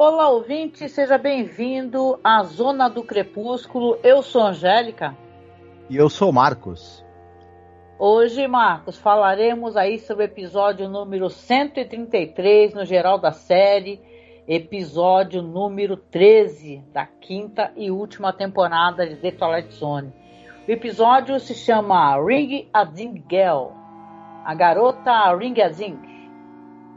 [0.00, 3.98] Olá, ouvinte, seja bem-vindo à Zona do Crepúsculo.
[4.04, 5.16] Eu sou Angélica.
[5.90, 7.04] E eu sou Marcos.
[7.98, 14.00] Hoje, Marcos, falaremos aí sobre o episódio número 133 no geral da série,
[14.46, 20.12] episódio número 13 da quinta e última temporada de The Twilight Zone.
[20.68, 23.72] O episódio se chama Ring a Ding Girl,
[24.44, 26.07] a garota Ring a Ding.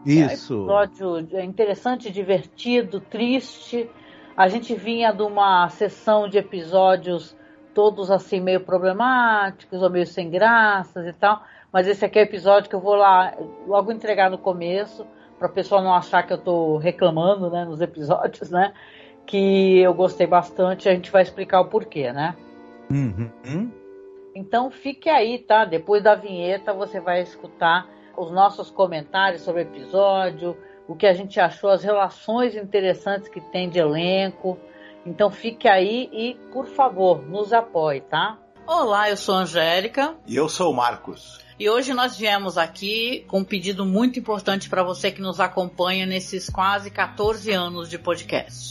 [0.05, 0.53] Isso.
[0.53, 3.89] É um episódio interessante, divertido, triste.
[4.35, 7.35] A gente vinha de uma sessão de episódios
[7.73, 11.43] todos assim meio problemáticos ou meio sem graças e tal.
[11.71, 13.33] Mas esse aqui é o episódio que eu vou lá
[13.65, 15.05] logo entregar no começo
[15.39, 18.73] para a pessoa não achar que eu estou reclamando, né, nos episódios, né?
[19.25, 20.89] Que eu gostei bastante.
[20.89, 22.35] A gente vai explicar o porquê, né?
[22.91, 23.71] Uhum.
[24.35, 25.65] Então fique aí, tá?
[25.65, 31.13] Depois da vinheta você vai escutar os nossos comentários sobre o episódio, o que a
[31.13, 34.57] gente achou, as relações interessantes que tem de elenco.
[35.05, 38.37] Então fique aí e, por favor, nos apoie, tá?
[38.67, 40.15] Olá, eu sou a Angélica.
[40.27, 41.39] E eu sou o Marcos.
[41.59, 46.05] E hoje nós viemos aqui com um pedido muito importante para você que nos acompanha
[46.05, 48.70] nesses quase 14 anos de podcast.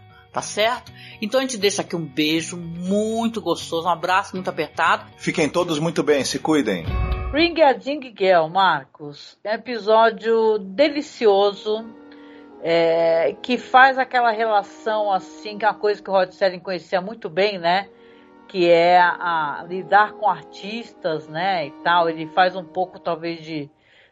[0.31, 0.91] tá certo?
[1.21, 5.05] Então a gente deixa aqui um beijo muito gostoso, um abraço muito apertado.
[5.17, 6.85] Fiquem todos muito bem, se cuidem.
[7.33, 9.37] Ring a Ding Girl, Marcos.
[9.43, 11.85] É um episódio delicioso,
[12.61, 17.01] é, que faz aquela relação assim, que é uma coisa que o Rod Serling conhecia
[17.01, 17.87] muito bem, né?
[18.47, 21.67] Que é a, a, lidar com artistas, né?
[21.67, 22.09] E tal.
[22.09, 23.69] Ele faz um pouco, talvez, de,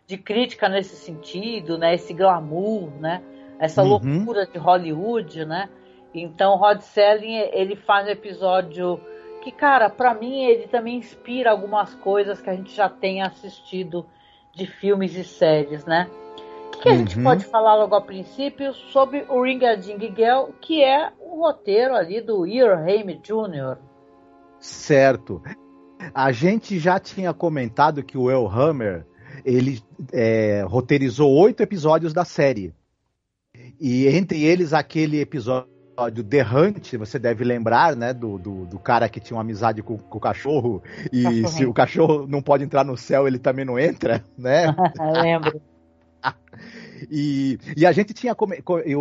[0.08, 1.96] de crítica nesse sentido, né?
[1.96, 3.22] Esse glamour, né?
[3.60, 3.90] Essa uhum.
[3.90, 5.70] loucura de Hollywood, né?
[6.14, 9.00] Então, Rod Serling, ele faz um episódio
[9.42, 14.06] que, cara, para mim ele também inspira algumas coisas que a gente já tem assistido
[14.54, 16.10] de filmes e séries, né?
[16.68, 17.24] O que, que a gente uhum.
[17.24, 21.96] pode falar logo a princípio sobre o Ring a Ding Girl, que é o roteiro
[21.96, 23.78] ali do Earl Haim Jr.
[24.60, 25.42] Certo.
[26.14, 29.06] A gente já tinha comentado que o El Hammer
[29.46, 29.82] ele
[30.12, 32.74] é, roteirizou oito episódios da série.
[33.80, 38.80] E entre eles aquele episódio episódio The Hunt, você deve lembrar, né, do, do, do
[38.80, 40.82] cara que tinha uma amizade com, com o cachorro,
[41.12, 44.74] e se o cachorro não pode entrar no céu, ele também não entra, né?
[45.22, 45.62] Lembro.
[47.12, 48.36] e, e a gente tinha.
[48.86, 48.94] E,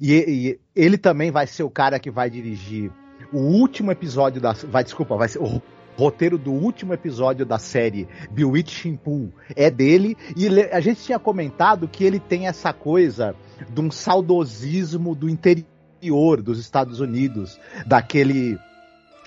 [0.00, 2.90] e, e, ele também vai ser o cara que vai dirigir
[3.32, 4.52] o último episódio da.
[4.52, 5.62] Vai, desculpa, vai ser o
[5.96, 11.88] roteiro do último episódio da série Bewitching Pool é dele e a gente tinha comentado
[11.88, 13.34] que ele tem essa coisa
[13.70, 15.75] de um saudosismo do interior
[16.06, 18.58] interior dos Estados Unidos, daquele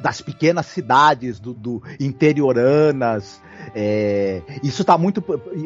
[0.01, 3.41] das pequenas cidades do, do interioranas.
[3.75, 5.21] É, isso está muito.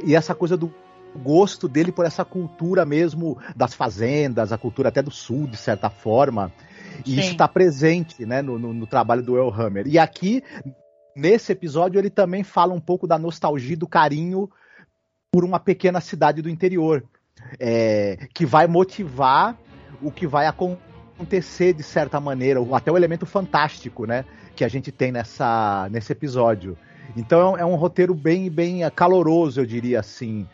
[0.06, 0.74] E essa coisa do
[1.16, 5.90] gosto dele por essa cultura mesmo das fazendas, a cultura até do sul, de certa
[5.90, 6.52] forma.
[7.06, 7.20] E Sim.
[7.20, 9.86] isso está presente né, no, no, no, trabalho do Elhammer.
[9.88, 10.44] E aqui,
[11.16, 14.50] nesse episódio, ele também fala um pouco da nostalgia, do carinho
[15.32, 17.04] por uma pequena cidade do interior,
[17.60, 19.56] é, que vai motivar
[20.02, 20.93] o que vai acontecer
[21.76, 24.26] de certa maneira, até o elemento fantástico, né,
[24.56, 26.78] que a gente tem nessa, nesse episódio.
[27.16, 30.48] Então é um roteiro bem, bem caloroso, eu diria assim,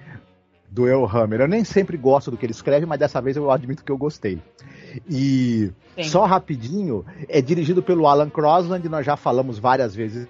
[0.70, 1.42] do Elhammer.
[1.42, 3.98] Eu nem sempre gosto do que ele escreve, mas dessa vez eu admito que eu
[3.98, 4.42] gostei.
[5.10, 6.04] E Sim.
[6.04, 10.28] só rapidinho, é dirigido pelo Alan Crosland, nós já falamos várias vezes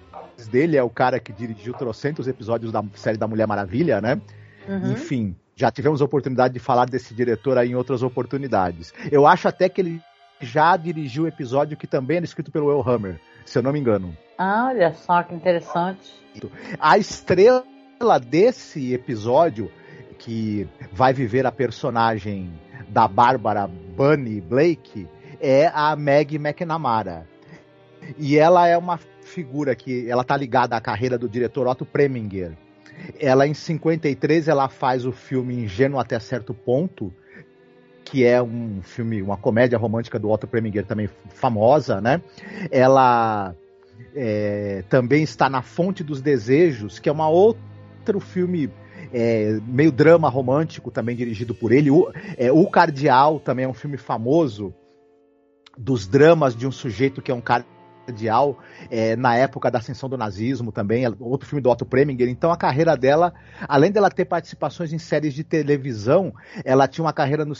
[0.50, 4.20] dele, é o cara que dirigiu trocentos episódios da série da Mulher Maravilha, né?
[4.68, 4.92] Uhum.
[4.92, 8.94] Enfim, já tivemos a oportunidade de falar desse diretor aí em outras oportunidades.
[9.10, 10.00] Eu acho até que ele
[10.40, 14.16] já dirigiu o episódio que também era escrito pelo Elhammer, se eu não me engano.
[14.38, 16.14] Ah, olha só que interessante.
[16.78, 17.64] A estrela
[18.20, 19.70] desse episódio
[20.18, 22.52] que vai viver a personagem
[22.88, 25.08] da Bárbara Bunny Blake
[25.40, 27.26] é a Meg McNamara.
[28.18, 32.56] E ela é uma figura que ela tá ligada à carreira do diretor Otto Preminger.
[33.18, 37.12] Ela em 53 ela faz o filme Ingênuo até certo ponto,
[38.10, 42.20] que é um filme, uma comédia romântica do Otto Preminger também famosa, né?
[42.68, 43.54] Ela
[44.16, 48.68] é, também está na Fonte dos Desejos, que é uma outro filme
[49.12, 51.88] é, meio drama romântico também dirigido por ele.
[51.88, 54.74] O, é, o Cardeal também é um filme famoso
[55.78, 58.58] dos dramas de um sujeito que é um cardeal
[58.90, 62.28] é, na época da ascensão do nazismo também, outro filme do Otto Preminger.
[62.28, 63.32] Então a carreira dela,
[63.68, 66.34] além dela ter participações em séries de televisão,
[66.64, 67.54] ela tinha uma carreira no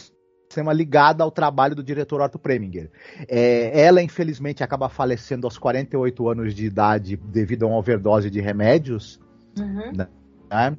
[0.51, 2.89] cinema ligada ao trabalho do diretor Otto Preminger.
[3.27, 8.39] É, ela, infelizmente, acaba falecendo aos 48 anos de idade devido a uma overdose de
[8.39, 9.19] remédios.
[9.57, 9.93] Uhum.
[9.93, 10.77] Né?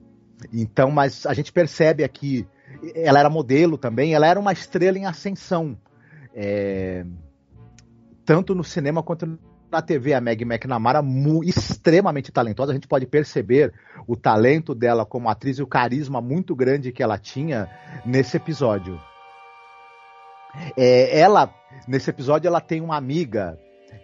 [0.52, 2.46] Então, mas a gente percebe aqui,
[2.94, 5.76] ela era modelo também, ela era uma estrela em ascensão.
[6.34, 7.04] É,
[8.24, 9.38] tanto no cinema quanto
[9.70, 11.02] na TV, a Meg McNamara,
[11.44, 12.72] extremamente talentosa.
[12.72, 13.72] A gente pode perceber
[14.06, 17.68] o talento dela como atriz e o carisma muito grande que ela tinha
[18.04, 19.00] nesse episódio.
[20.76, 21.52] É, ela,
[21.86, 23.58] nesse episódio, ela tem uma amiga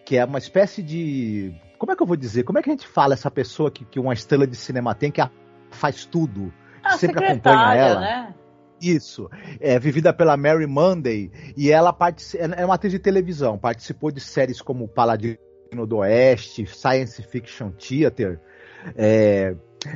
[0.04, 1.54] que é uma espécie de.
[1.78, 2.42] Como é que eu vou dizer?
[2.42, 5.10] Como é que a gente fala essa pessoa que, que uma estrela de cinema tem,
[5.10, 5.30] que é
[5.70, 6.52] faz tudo,
[6.82, 8.00] a sempre acompanha ela.
[8.00, 8.34] Né?
[8.80, 9.28] Isso.
[9.60, 11.94] É vivida pela Mary Monday e ela
[12.56, 15.38] é uma atriz de televisão, participou de séries como Paladino
[15.86, 18.40] do Oeste, Science Fiction Theater.
[18.96, 19.54] É,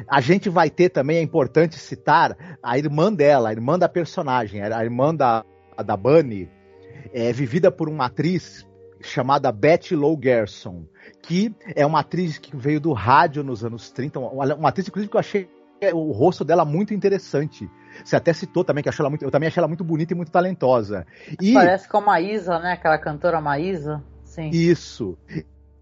[0.08, 4.62] a gente vai ter também, é importante citar, a irmã dela, a irmã da personagem,
[4.62, 5.44] a irmã da,
[5.84, 6.50] da Bunny,
[7.12, 8.66] é vivida por uma atriz
[9.00, 10.84] chamada Betty Lou Gerson,
[11.20, 15.10] que é uma atriz que veio do rádio nos anos 30, uma, uma atriz, inclusive,
[15.10, 15.48] que eu achei
[15.92, 17.68] o rosto dela muito interessante.
[18.04, 20.16] Você até citou também que achou ela muito, eu também achei ela muito bonita e
[20.16, 21.06] muito talentosa.
[21.40, 22.72] E, Parece com a Maísa, né?
[22.72, 24.02] Aquela cantora Maísa.
[24.24, 24.50] Sim.
[24.50, 25.18] Isso.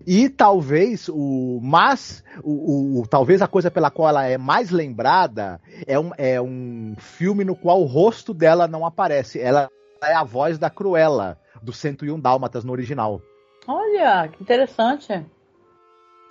[0.06, 5.60] E talvez o mas o, o, talvez a coisa pela qual ela é mais lembrada
[5.86, 9.38] é um, é um filme no qual o rosto dela não aparece.
[9.38, 9.68] Ela
[10.02, 13.20] é a voz da Cruella do 101 Dálmatas no original.
[13.66, 15.24] Olha, que interessante.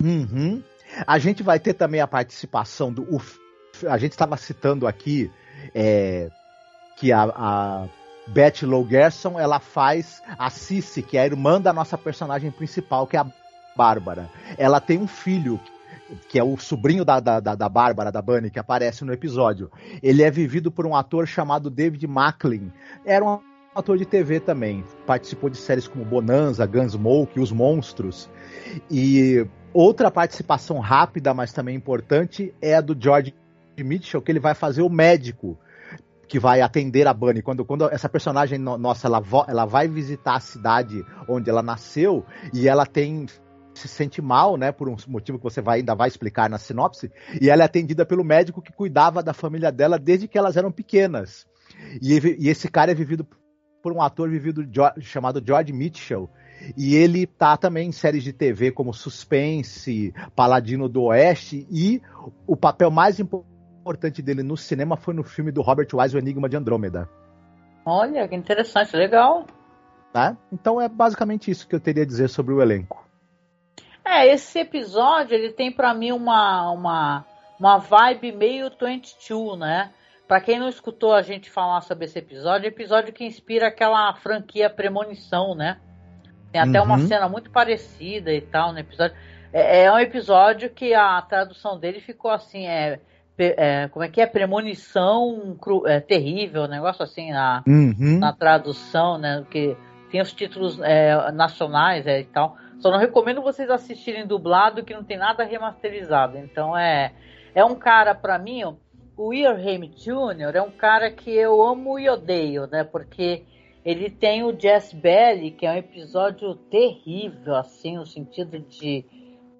[0.02, 0.62] Uhum.
[1.06, 3.20] A gente vai ter também a participação do o
[3.88, 5.30] a gente estava citando aqui
[5.74, 6.28] é,
[6.96, 7.88] que a, a
[8.26, 13.06] Beth Low Gerson ela faz a Cici, que é a irmã da nossa personagem principal,
[13.06, 13.26] que é a
[13.76, 14.28] Bárbara.
[14.58, 15.58] Ela tem um filho
[16.28, 19.70] que é o sobrinho da, da, da, Bárbara, da Bunny, que aparece no episódio.
[20.02, 22.72] Ele é vivido por um ator chamado David Macklin.
[23.04, 23.40] Era um
[23.74, 24.84] ator de TV também.
[25.06, 28.28] Participou de séries como Bonanza, Gunsmoke, Os Monstros.
[28.90, 33.34] E outra participação rápida, mas também importante, é a do George
[33.78, 35.58] Mitchell que ele vai fazer o médico
[36.28, 37.42] que vai atender a Bunny.
[37.42, 42.68] Quando, quando essa personagem nossa ela, ela vai visitar a cidade onde ela nasceu e
[42.68, 43.26] ela tem
[43.72, 47.10] se sente mal, né, por um motivo que você vai, ainda vai explicar na sinopse,
[47.40, 50.70] e ela é atendida pelo médico que cuidava da família dela desde que elas eram
[50.70, 51.46] pequenas.
[52.02, 53.26] E, e esse cara é vivido
[53.82, 54.66] por um ator vivido
[55.00, 56.28] chamado George Mitchell,
[56.76, 62.02] e ele tá também em séries de TV como Suspense, Paladino do Oeste e
[62.46, 66.48] o papel mais importante dele no cinema foi no filme do Robert Wise, O Enigma
[66.48, 67.08] de Andrômeda.
[67.84, 69.46] Olha, que interessante, legal.
[70.12, 70.36] Tá?
[70.52, 73.08] Então é basicamente isso que eu teria a dizer sobre o elenco.
[74.04, 77.24] É, esse episódio ele tem para mim uma, uma,
[77.58, 79.92] uma vibe meio 22, né?
[80.30, 84.14] Para quem não escutou a gente falar sobre esse episódio, é episódio que inspira aquela
[84.14, 85.78] franquia Premonição, né?
[86.52, 86.86] Tem até uhum.
[86.86, 89.16] uma cena muito parecida e tal no episódio.
[89.52, 93.00] É, é, um episódio que a tradução dele ficou assim, é
[93.36, 94.26] é, como é que é?
[94.26, 98.20] Premonição cru, é, terrível, negócio assim na, Uhum.
[98.20, 99.44] na tradução, né?
[99.50, 99.76] Que
[100.12, 102.56] tem os títulos é, nacionais é, e tal.
[102.78, 106.38] Só não recomendo vocês assistirem dublado, que não tem nada remasterizado.
[106.38, 107.14] Então é,
[107.52, 108.62] é um cara, para mim,
[109.20, 110.56] o Earham Jr.
[110.56, 112.84] é um cara que eu amo e odeio, né?
[112.84, 113.44] Porque
[113.84, 119.04] ele tem o Jess Belly, que é um episódio terrível, assim, no sentido de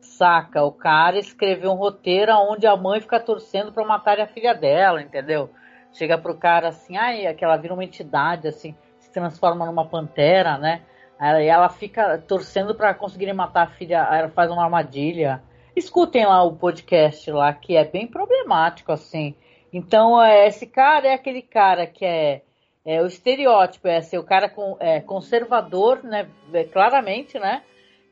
[0.01, 4.55] saca, o cara escreveu um roteiro onde a mãe fica torcendo para matar a filha
[4.55, 5.51] dela, entendeu?
[5.93, 10.81] Chega pro cara assim, ai, aquela vira uma entidade, assim, se transforma numa pantera, né?
[11.19, 15.43] Aí ela fica torcendo para conseguirem matar a filha, ela faz uma armadilha.
[15.77, 19.35] Escutem lá o podcast lá, que é bem problemático, assim.
[19.73, 22.43] Então, esse cara é aquele cara que é,
[22.85, 26.29] é o estereótipo, é ser o cara com, é, conservador, né?
[26.53, 27.63] É, claramente, né?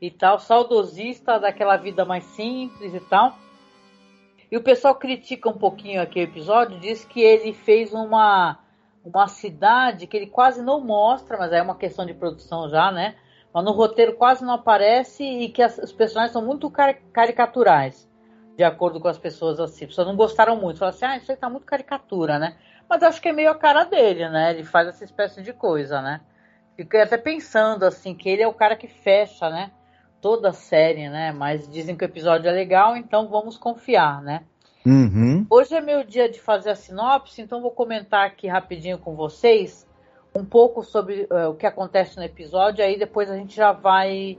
[0.01, 3.37] e tal, saudosista daquela vida mais simples e tal.
[4.51, 8.57] E o pessoal critica um pouquinho aqui o episódio, diz que ele fez uma,
[9.05, 13.15] uma cidade que ele quase não mostra, mas é uma questão de produção já, né?
[13.53, 18.08] Mas no roteiro quase não aparece e que as, os personagens são muito car caricaturais,
[18.59, 19.85] de acordo com as pessoas assim.
[19.85, 22.57] As pessoas não gostaram muito, falaram assim, ah, isso aí tá muito caricatura, né?
[22.89, 24.51] Mas acho que é meio a cara dele, né?
[24.51, 26.19] Ele faz essa espécie de coisa, né?
[26.75, 29.71] Fiquei até pensando, assim, que ele é o cara que fecha, né?
[30.21, 31.31] toda a série, né?
[31.31, 34.43] Mas dizem que o episódio é legal, então vamos confiar, né?
[34.85, 35.45] Uhum.
[35.49, 39.87] Hoje é meu dia de fazer a sinopse, então vou comentar aqui rapidinho com vocês
[40.33, 44.37] um pouco sobre uh, o que acontece no episódio, aí depois a gente já vai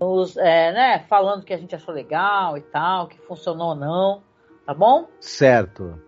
[0.00, 4.22] nos, é, né, falando que a gente achou legal e tal, que funcionou ou não,
[4.64, 5.08] tá bom?
[5.20, 6.00] Certo.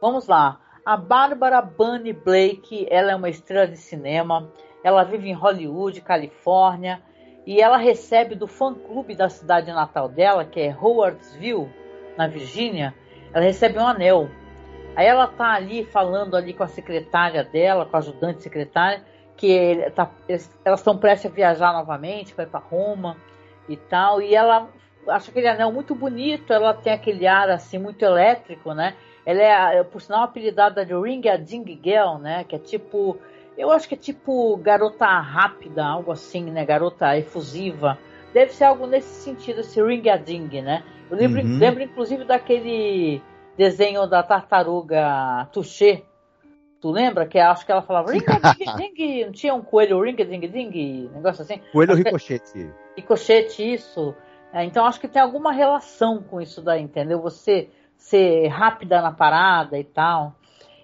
[0.00, 0.60] Vamos lá.
[0.84, 4.50] A Bárbara Bunny Blake, ela é uma estrela de cinema,
[4.82, 7.02] ela vive em Hollywood, Califórnia,
[7.46, 11.68] e ela recebe do fã-clube da cidade natal dela, que é Howardsville,
[12.16, 12.94] na Virgínia,
[13.32, 14.28] ela recebe um anel.
[14.96, 19.02] Aí ela tá ali falando ali com a secretária dela, com a ajudante secretária,
[19.40, 20.10] que tá,
[20.62, 23.16] elas estão prestes a viajar novamente, vai para Roma
[23.66, 24.68] e tal, e ela
[25.08, 28.94] acha aquele anel muito bonito, ela tem aquele ar assim muito elétrico, né?
[29.24, 29.42] Ela
[29.72, 32.44] é, por sinal, apelidada de Ring a Ding Girl, né?
[32.44, 33.18] Que é tipo
[33.56, 36.64] eu acho que é tipo garota rápida, algo assim, né?
[36.64, 37.98] Garota efusiva.
[38.32, 40.84] Deve ser algo nesse sentido, esse ring-a-ding, né?
[41.10, 41.58] Eu lembro, uhum.
[41.58, 43.20] lembro, inclusive, daquele
[43.56, 46.02] desenho da tartaruga Touché.
[46.80, 47.26] Tu lembra?
[47.26, 49.26] Que acho que ela falava ring-a-ding-ding.
[49.26, 51.10] Não tinha um coelho ring-a-ding-ding?
[51.12, 51.60] Negócio assim.
[51.72, 52.72] Coelho ricochete.
[52.96, 54.14] Ricochete, isso.
[54.52, 57.20] É, então acho que tem alguma relação com isso daí, entendeu?
[57.20, 60.34] Você ser rápida na parada e tal.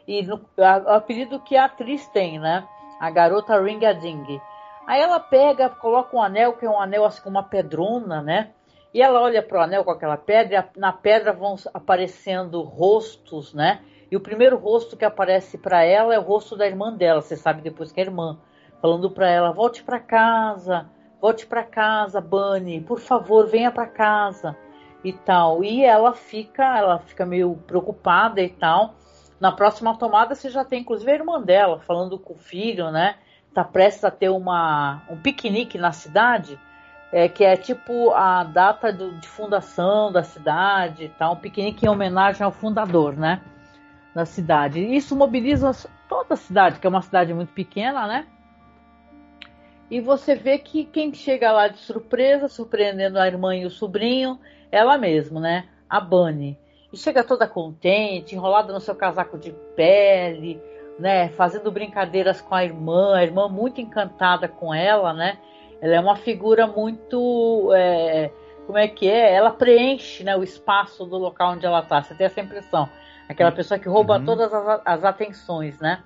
[0.07, 2.67] E no, a, o apelido que a atriz tem, né?
[3.01, 4.41] A garota Ringading.
[4.87, 8.51] Aí ela pega, coloca um anel, que é um anel assim com uma pedrona, né?
[8.95, 13.53] E ela olha para o anel com aquela pedra, e na pedra vão aparecendo rostos,
[13.53, 13.81] né?
[14.11, 17.37] E o primeiro rosto que aparece para ela é o rosto da irmã dela, você
[17.37, 18.39] sabe depois que é irmã,
[18.81, 20.87] falando para ela: "Volte para casa,
[21.21, 24.57] volte para casa, Bunny, por favor, venha para casa"
[25.09, 25.63] e tal.
[25.63, 28.95] E ela fica, ela fica meio preocupada e tal.
[29.39, 33.17] Na próxima tomada você já tem inclusive a irmã dela falando com o filho, né?
[33.55, 36.59] Tá prestes a ter uma, um piquenique na cidade,
[37.13, 41.31] é, que é tipo a data do, de fundação da cidade, tá?
[41.31, 43.41] um piquenique em homenagem ao fundador, né?
[44.17, 44.81] Da cidade.
[44.81, 45.71] Isso mobiliza
[46.09, 48.27] toda a cidade, que é uma cidade muito pequena, né?
[49.91, 54.41] E você vê que quem chega lá de surpresa, surpreendendo a irmã e o sobrinho,
[54.73, 55.69] ela mesma, né?
[55.87, 56.59] A Bunny
[56.91, 60.59] e chega toda contente, enrolada no seu casaco de pele,
[60.99, 65.39] né, fazendo brincadeiras com a irmã, a irmã muito encantada com ela, né?
[65.81, 68.31] Ela é uma figura muito, é,
[68.67, 69.35] como é que é?
[69.35, 72.03] Ela preenche, né, o espaço do local onde ela está.
[72.03, 72.89] Você tem essa impressão?
[73.29, 73.57] Aquela uhum.
[73.57, 74.25] pessoa que rouba uhum.
[74.25, 76.03] todas as, as, atenções, né?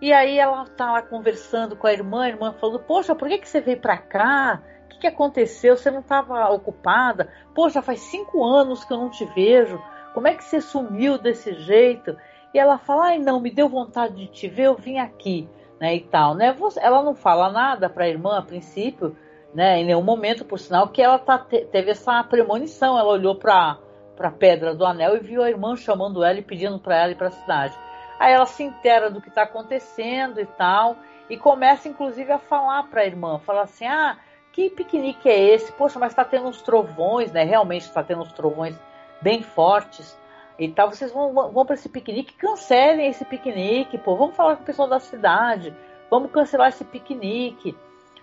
[0.00, 3.38] E aí ela tá lá conversando com a irmã, a irmã falando: Poxa, por que,
[3.38, 4.62] que você veio para cá?
[4.84, 5.76] O que, que aconteceu?
[5.76, 7.28] Você não estava ocupada?
[7.54, 9.80] Poxa, faz cinco anos que eu não te vejo.
[10.12, 12.16] Como é que você sumiu desse jeito?
[12.54, 15.48] E ela fala, ai não, me deu vontade de te ver, eu vim aqui,
[15.80, 16.56] né, e tal, né?
[16.80, 19.16] Ela não fala nada para a irmã a princípio,
[19.52, 23.76] né, em nenhum momento, por sinal que ela tá, teve essa premonição, ela olhou para
[24.16, 27.12] para a pedra do anel e viu a irmã chamando ela e pedindo para ela
[27.12, 27.74] ir para a cidade.
[28.18, 30.96] Aí ela se intera do que está acontecendo e tal,
[31.28, 34.16] e começa inclusive a falar para a irmã, fala assim, ah,
[34.52, 35.72] que piquenique é esse?
[35.72, 37.42] Poxa, mas está tendo uns trovões, né?
[37.42, 38.78] Realmente está tendo uns trovões
[39.20, 40.16] bem fortes
[40.58, 44.62] e tal, vocês vão, vão para esse piquenique, cancelem esse piquenique, pô, vamos falar com
[44.62, 45.74] o pessoal da cidade,
[46.08, 47.76] vamos cancelar esse piquenique.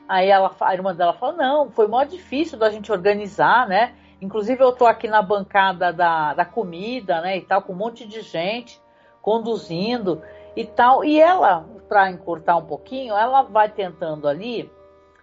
[0.07, 3.93] Aí ela, a irmã dela fala, não, foi mó difícil da gente organizar, né?
[4.21, 8.07] Inclusive eu tô aqui na bancada da, da comida, né, e tal, com um monte
[8.07, 8.79] de gente
[9.21, 10.21] conduzindo
[10.55, 11.03] e tal.
[11.03, 14.71] E ela, para encurtar um pouquinho, ela vai tentando ali,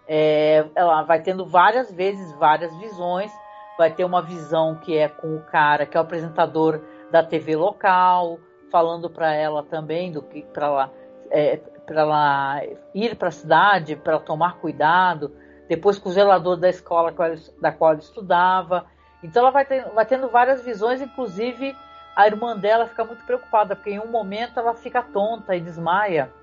[0.07, 3.31] é, ela vai tendo várias vezes várias visões.
[3.77, 7.55] Vai ter uma visão que é com o cara que é o apresentador da TV
[7.55, 8.37] local,
[8.69, 10.93] falando para ela também do que para ela
[11.31, 12.61] é, ela
[12.93, 15.31] ir para a cidade, para tomar cuidado.
[15.69, 17.13] Depois com o zelador da escola
[17.61, 18.87] da qual ela estudava.
[19.23, 21.77] Então ela vai, ter, vai tendo várias visões, inclusive
[22.15, 26.33] a irmã dela fica muito preocupada, porque em um momento ela fica tonta e desmaia.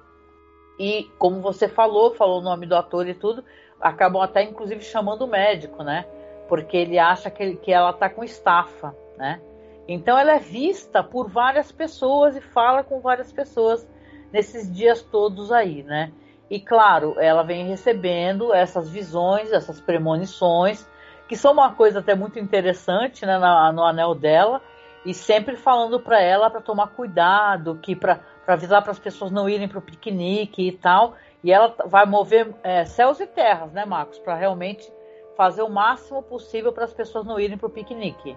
[0.79, 3.43] E como você falou, falou o nome do ator e tudo,
[3.81, 6.07] acabam até inclusive chamando o médico, né?
[6.49, 9.41] Porque ele acha que, que ela tá com estafa, né?
[9.89, 13.89] Então ela é vista por várias pessoas e fala com várias pessoas
[14.33, 16.13] nesses dias todos aí, né?
[16.49, 20.89] E claro, ela vem recebendo essas visões, essas premonições,
[21.29, 24.63] que são uma coisa até muito interessante, né, no anel dela,
[25.05, 29.49] e sempre falando para ela para tomar cuidado, que para avisar para as pessoas não
[29.49, 31.15] irem para o piquenique e tal.
[31.43, 34.93] E ela vai mover é, céus e terras, né, Marcos, para realmente
[35.37, 38.37] fazer o máximo possível para as pessoas não irem para o piquenique.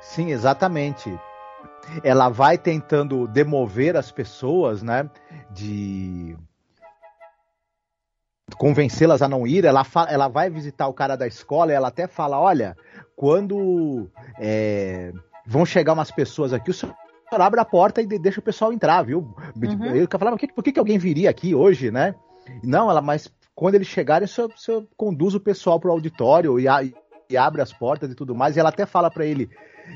[0.00, 1.18] Sim, exatamente.
[2.02, 5.08] Ela vai tentando demover as pessoas, né,
[5.50, 6.36] de
[8.56, 9.64] convencê-las a não ir.
[9.64, 12.76] Ela, ela vai visitar o cara da escola e ela até fala: olha,
[13.16, 15.12] quando é,
[15.46, 16.94] vão chegar umas pessoas aqui, o senhor
[17.30, 19.34] abre a porta e deixa o pessoal entrar, viu?
[19.56, 19.94] Uhum.
[19.94, 22.14] Eu falava, por que, por que alguém viria aqui hoje, né?
[22.62, 25.92] Não, ela, mas quando eles chegarem, o senhor, o senhor conduz o pessoal para o
[25.92, 26.82] auditório e, a,
[27.28, 28.56] e, abre as portas e tudo mais.
[28.56, 29.50] E ela até fala para ele,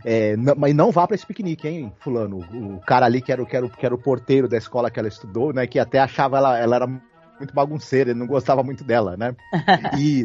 [0.04, 2.38] é, não, mas não vá para esse piquenique, hein, fulano?
[2.52, 4.98] O, o, cara ali que era, que, era, que era o porteiro da escola que
[4.98, 5.66] ela estudou, né?
[5.66, 9.34] Que até achava ela, ela era muito bagunceira, ele não gostava muito dela, né?
[9.98, 10.24] E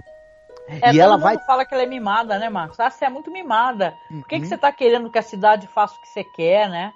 [0.67, 1.37] é, e ela vai.
[1.39, 2.77] fala que ela é mimada, né, Marcos?
[2.79, 3.93] Ah, você é muito mimada.
[4.09, 4.49] Por que, que uhum.
[4.49, 6.91] você tá querendo que a cidade faça o que você quer, né?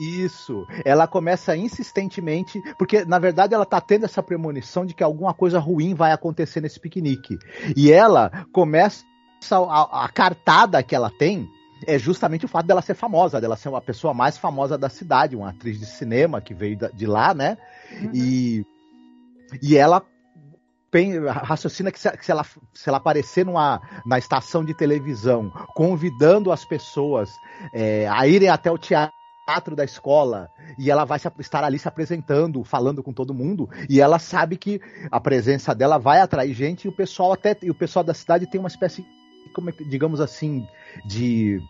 [0.00, 0.66] Isso.
[0.84, 5.58] Ela começa insistentemente, porque na verdade ela tá tendo essa premonição de que alguma coisa
[5.58, 7.38] ruim vai acontecer nesse piquenique.
[7.76, 9.04] E ela começa
[9.50, 11.48] a, a cartada que ela tem
[11.86, 15.36] é justamente o fato dela ser famosa, dela ser uma pessoa mais famosa da cidade,
[15.36, 17.56] uma atriz de cinema que veio de lá, né?
[17.90, 18.10] Uhum.
[18.14, 18.66] E,
[19.62, 20.04] e ela
[21.28, 26.50] raciocina que se, que se, ela, se ela aparecer numa, na estação de televisão convidando
[26.50, 27.30] as pessoas
[27.72, 31.86] é, a irem até o teatro da escola e ela vai se, estar ali se
[31.86, 34.80] apresentando, falando com todo mundo e ela sabe que
[35.12, 38.48] a presença dela vai atrair gente e o pessoal até e o pessoal da cidade
[38.48, 39.06] tem uma espécie
[39.54, 40.66] como digamos assim
[41.04, 41.60] de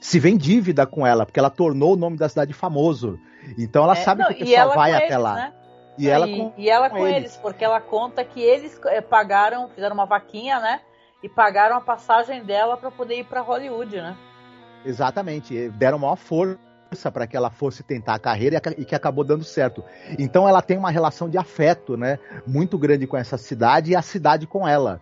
[0.00, 3.18] se vê em dívida com ela porque ela tornou o nome da cidade famoso
[3.58, 5.52] então ela é, sabe não, que o pessoal vai até lá né?
[6.00, 7.16] E ela, com, e ela com, com eles.
[7.18, 7.36] eles.
[7.36, 10.80] porque ela conta que eles eh, pagaram, fizeram uma vaquinha, né?
[11.22, 14.16] E pagaram a passagem dela para poder ir para Hollywood, né?
[14.82, 16.58] Exatamente, deram maior força
[17.12, 19.84] para que ela fosse tentar a carreira e que acabou dando certo.
[20.18, 24.00] Então ela tem uma relação de afeto, né, muito grande com essa cidade e a
[24.00, 25.00] cidade com ela.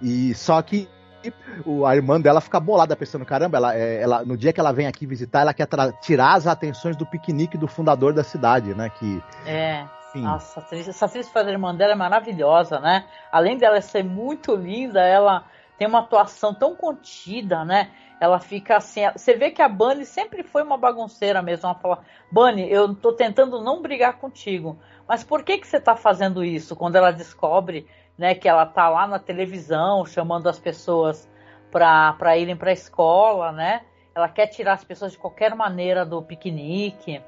[0.00, 0.88] E só que
[1.86, 4.86] a irmã dela fica bolada pensando, caramba, ela, é, ela, no dia que ela vem
[4.86, 5.68] aqui visitar, ela quer
[6.00, 8.90] tirar as atenções do piquenique do fundador da cidade, né?
[8.90, 9.86] Que é.
[10.12, 10.20] Sim.
[10.20, 13.06] Nossa, atriz, essa atriz que faz a irmã dela é maravilhosa, né?
[13.30, 15.46] Além dela ser muito linda, ela
[15.78, 17.90] tem uma atuação tão contida, né?
[18.20, 19.00] Ela fica assim.
[19.16, 21.66] Você vê que a Bunny sempre foi uma bagunceira mesmo.
[21.66, 25.96] Ela fala: Bunny, eu tô tentando não brigar contigo, mas por que que você tá
[25.96, 26.76] fazendo isso?
[26.76, 31.28] Quando ela descobre, né, que ela tá lá na televisão chamando as pessoas
[31.70, 33.82] para irem para a escola, né?
[34.14, 37.22] Ela quer tirar as pessoas de qualquer maneira do piquenique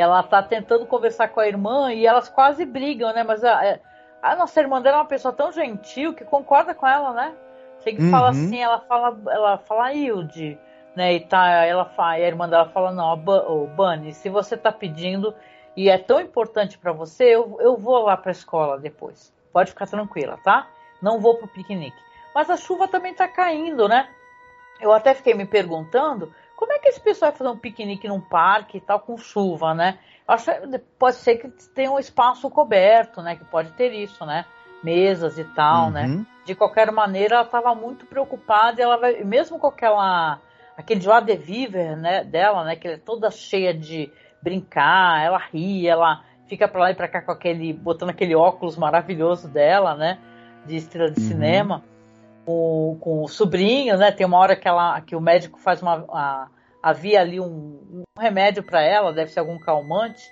[0.00, 3.22] ela tá tentando conversar com a irmã e elas quase brigam, né?
[3.22, 3.80] Mas a, é,
[4.22, 7.34] a nossa irmã dela é uma pessoa tão gentil que concorda com ela, né?
[7.82, 8.10] Chega que uhum.
[8.10, 10.58] fala assim, ela fala, ela fala Hilde,
[10.94, 11.14] né?
[11.14, 14.70] E tá, ela fala, e a irmã dela fala, não, oh, Bunny, se você tá
[14.70, 15.34] pedindo
[15.76, 19.32] e é tão importante para você, eu, eu vou lá pra escola depois.
[19.52, 20.68] Pode ficar tranquila, tá?
[21.00, 21.96] Não vou pro piquenique.
[22.34, 24.08] Mas a chuva também tá caindo, né?
[24.80, 28.20] Eu até fiquei me perguntando como é que esse pessoal vai fazer um piquenique num
[28.20, 29.98] parque e tal com chuva, né?
[30.26, 30.50] Acho
[30.98, 33.36] pode ser que tenha um espaço coberto, né?
[33.36, 34.44] Que pode ter isso, né?
[34.82, 36.04] Mesas e tal, né?
[36.04, 36.18] uhum.
[36.18, 36.26] né?
[36.44, 40.40] De qualquer maneira, ela estava muito preocupada e ela vai, mesmo com aquela
[40.76, 44.10] aquele joie de vivre, né, dela, né, que ela é toda cheia de
[44.42, 48.76] brincar, ela ri, ela fica para lá e para cá com aquele botando aquele óculos
[48.76, 50.18] maravilhoso dela, né,
[50.66, 51.28] de estrela de uhum.
[51.28, 51.84] cinema
[52.44, 54.10] com, com o sobrinho, né?
[54.10, 56.04] Tem uma hora que, ela, que o médico faz uma.
[56.10, 56.48] A,
[56.82, 60.22] havia ali um, um remédio para ela, deve ser algum calmante,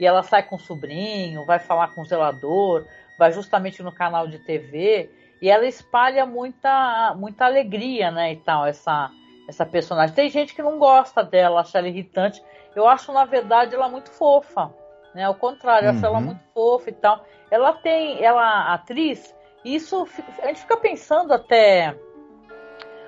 [0.00, 2.84] e ela sai com o sobrinho, vai falar com o zelador,
[3.18, 5.10] vai justamente no canal de TV,
[5.40, 9.10] E ela espalha muita, muita alegria, né, e tal, essa,
[9.48, 10.14] essa personagem.
[10.14, 12.42] Tem gente que não gosta dela, acha ela irritante.
[12.74, 14.72] Eu acho, na verdade, ela muito fofa.
[15.18, 15.24] Né?
[15.24, 16.26] Ao contrário, eu acho ela uhum.
[16.26, 17.24] muito fofa e tal.
[17.50, 20.06] Ela tem, ela, atriz, isso
[20.40, 21.98] a gente fica pensando até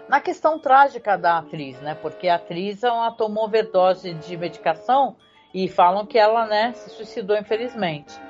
[0.09, 1.94] na questão trágica da atriz, né?
[2.03, 5.14] Porque a atriz ela tomou overdose de medicação
[5.55, 8.20] e falam que ela, né, se suicidou infelizmente.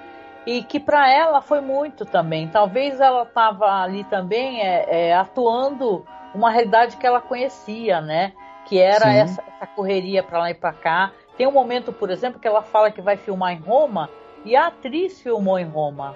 [0.44, 2.48] E que para ela foi muito também.
[2.48, 8.34] Talvez ela estava ali também é, é, atuando uma realidade que ela conhecia, né?
[8.66, 11.12] Que era essa, essa, correria para lá e para cá.
[11.40, 14.10] Tem um momento, por exemplo, que ela fala que vai filmar em Roma
[14.44, 16.14] e a atriz filmou em Roma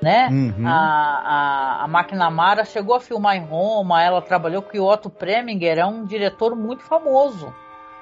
[0.00, 0.28] né?
[0.30, 0.66] Uhum.
[0.66, 5.78] A, a, a McNamara chegou a filmar em Roma, ela trabalhou com o Otto Preminger,
[5.78, 7.54] é um diretor muito famoso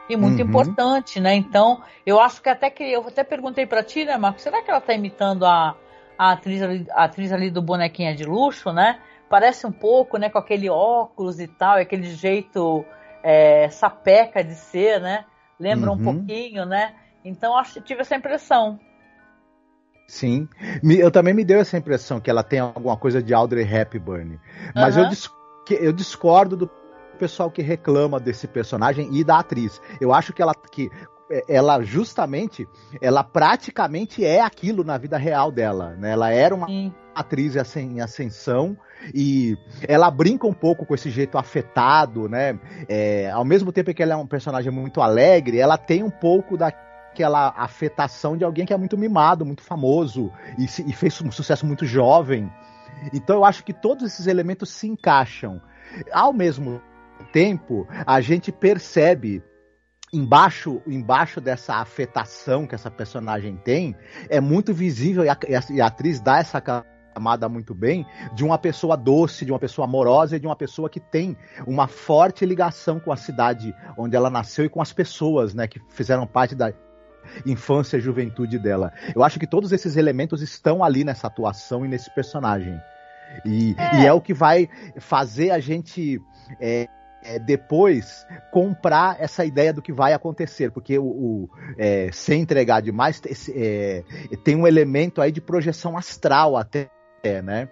[0.08, 0.48] e muito uhum.
[0.48, 1.34] importante, né?
[1.34, 4.70] Então, eu acho que até que eu até perguntei para ti, né, Marco, será que
[4.70, 5.74] ela tá imitando a,
[6.16, 9.00] a atriz, a atriz ali do bonequinha de luxo, né?
[9.28, 12.84] Parece um pouco, né, com aquele óculos e tal, aquele jeito
[13.24, 15.24] é, sapeca de ser, né?
[15.60, 15.96] Lembra uhum.
[15.96, 16.94] um pouquinho, né?
[17.22, 18.80] Então, acho, tive essa impressão.
[20.08, 20.48] Sim.
[20.82, 24.40] Eu também me deu essa impressão que ela tem alguma coisa de Audrey Hepburn.
[24.74, 25.04] Mas uhum.
[25.04, 25.30] eu, dis
[25.70, 26.70] eu discordo do
[27.18, 29.80] pessoal que reclama desse personagem e da atriz.
[30.00, 30.90] Eu acho que ela que
[31.48, 32.66] ela justamente,
[33.00, 36.10] ela praticamente é aquilo na vida real dela, né?
[36.10, 36.92] Ela era uma Sim.
[37.14, 38.76] atriz em ascensão
[39.14, 42.58] e ela brinca um pouco com esse jeito afetado, né?
[42.88, 46.56] É, ao mesmo tempo que ela é um personagem muito alegre, ela tem um pouco
[46.56, 46.72] da
[47.12, 51.30] aquela afetação de alguém que é muito mimado, muito famoso e, se, e fez um
[51.30, 52.50] sucesso muito jovem.
[53.12, 55.60] Então eu acho que todos esses elementos se encaixam.
[56.12, 56.80] Ao mesmo
[57.32, 59.42] tempo, a gente percebe
[60.12, 63.96] embaixo, embaixo dessa afetação que essa personagem tem,
[64.28, 65.38] é muito visível e a,
[65.70, 66.60] e a atriz dá essa
[67.14, 70.88] camada muito bem de uma pessoa doce, de uma pessoa amorosa e de uma pessoa
[70.88, 75.54] que tem uma forte ligação com a cidade onde ela nasceu e com as pessoas,
[75.54, 76.72] né, que fizeram parte da,
[77.46, 78.92] infância e juventude dela.
[79.14, 82.80] Eu acho que todos esses elementos estão ali nessa atuação e nesse personagem.
[83.44, 84.68] E é, e é o que vai
[84.98, 86.20] fazer a gente.
[86.60, 86.88] É,
[87.22, 92.80] é, depois comprar essa ideia do que vai acontecer, porque o, o é, sem entregar
[92.80, 93.20] demais
[93.54, 94.02] é,
[94.42, 96.88] tem um elemento aí de projeção astral até,
[97.42, 97.68] né?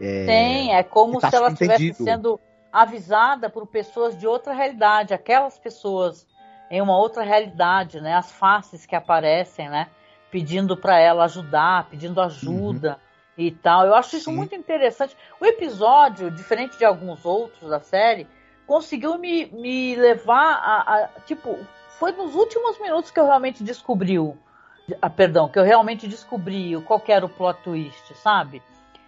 [0.00, 2.40] É, tem, é como tá se ela estivesse sendo
[2.72, 6.26] avisada por pessoas de outra realidade, aquelas pessoas
[6.70, 8.14] em uma outra realidade, né?
[8.14, 9.88] As faces que aparecem, né?
[10.30, 12.98] Pedindo para ela ajudar, pedindo ajuda
[13.38, 13.44] uhum.
[13.44, 13.86] e tal.
[13.86, 14.36] Eu acho isso Sim.
[14.36, 15.16] muito interessante.
[15.40, 18.26] O episódio, diferente de alguns outros da série,
[18.66, 21.56] conseguiu me, me levar a, a tipo,
[21.98, 24.36] foi nos últimos minutos que eu realmente descobri o,
[25.00, 28.62] ah, perdão, que eu realmente descobri qual era o plot twist, sabe?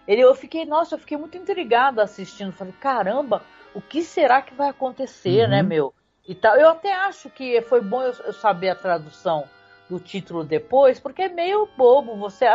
[0.07, 2.53] Ele, eu fiquei, nossa, eu fiquei muito intrigada assistindo.
[2.53, 3.43] Falei, caramba,
[3.73, 5.63] o que será que vai acontecer, né, uhum.
[5.63, 5.93] né, meu?
[6.27, 6.55] e tal.
[6.57, 9.45] Eu até acho que foi bom eu, eu saber a tradução
[9.89, 12.17] do título depois, porque é meio bobo.
[12.17, 12.45] Você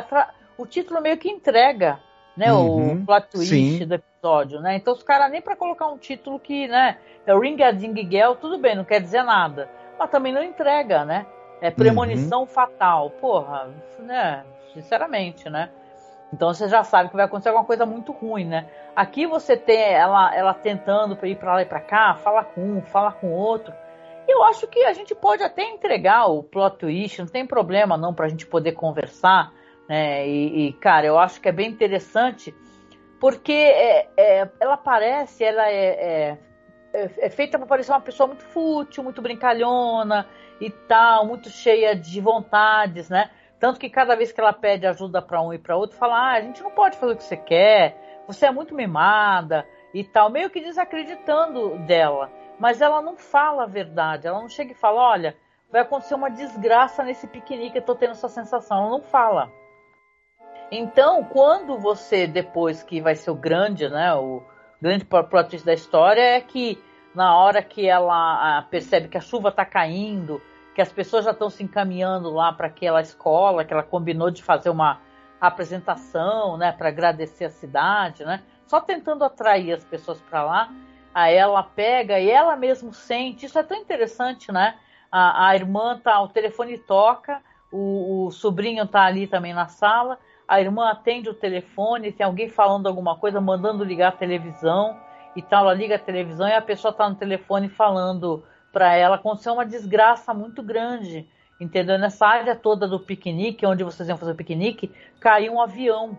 [0.59, 1.99] o título meio que entrega,
[2.37, 3.87] né, uhum, o plot twist sim.
[3.87, 4.77] do episódio, né?
[4.77, 8.09] Então os caras nem para colocar um título que, né, é o Ring a Ding
[8.11, 11.27] Gel, tudo bem, não quer dizer nada, mas também não entrega, né?
[11.61, 12.47] É premonição uhum.
[12.47, 14.45] fatal, porra, né?
[14.75, 15.71] Sinceramente, né?
[16.33, 18.67] Então você já sabe que vai acontecer alguma coisa muito ruim, né?
[18.97, 22.83] Aqui você tem ela, ela tentando ir para lá e para cá, fala com um,
[22.83, 23.73] fala com outro.
[24.27, 28.15] Eu acho que a gente pode até entregar o plot twist, não tem problema não
[28.15, 29.53] para a gente poder conversar,
[29.89, 30.27] né?
[30.27, 32.55] E, e, cara, eu acho que é bem interessante
[33.21, 36.39] porque é, é, ela parece, ela é, é,
[36.93, 40.27] é, é feita para parecer uma pessoa muito fútil, muito brincalhona
[40.61, 43.31] e tal, muito cheia de vontades, né?
[43.63, 46.33] Tanto que cada vez que ela pede ajuda para um e para outro, fala: ah,
[46.33, 50.29] a gente não pode fazer o que você quer, você é muito mimada e tal,
[50.29, 52.29] meio que desacreditando dela.
[52.59, 55.37] Mas ela não fala a verdade, ela não chega e fala: olha,
[55.71, 58.79] vai acontecer uma desgraça nesse piquenique, eu tô tendo essa sensação.
[58.79, 59.49] Ela não fala.
[60.69, 64.43] Então, quando você, depois que vai ser o grande, né, o
[64.81, 66.83] grande plot da história, é que
[67.15, 70.43] na hora que ela ah, percebe que a chuva está caindo
[70.75, 74.43] que as pessoas já estão se encaminhando lá para aquela escola, que ela combinou de
[74.43, 75.01] fazer uma
[75.41, 78.43] apresentação, né, para agradecer a cidade, né?
[78.67, 80.73] Só tentando atrair as pessoas para lá.
[81.13, 83.45] Aí ela pega e ela mesmo sente.
[83.45, 84.77] Isso é tão interessante, né?
[85.11, 90.19] A, a irmã tá, o telefone toca, o, o sobrinho tá ali também na sala.
[90.49, 94.97] A irmã atende o telefone, tem alguém falando alguma coisa, mandando ligar a televisão
[95.37, 95.65] e tal.
[95.65, 99.67] Ela liga a televisão e a pessoa tá no telefone falando para ela aconteceu uma
[99.67, 101.29] desgraça muito grande,
[101.61, 101.99] entendeu?
[101.99, 106.19] Nessa área toda do piquenique, onde vocês iam fazer o piquenique, caiu um avião.